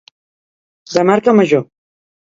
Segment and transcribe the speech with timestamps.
[0.95, 1.65] De marca major.